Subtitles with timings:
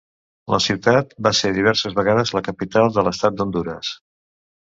[0.51, 3.93] La ciutat va ser diverses vegades la capital de l'estat d'Hondures.